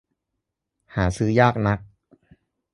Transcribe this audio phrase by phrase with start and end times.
[0.95, 1.79] หาซื้อยากนัก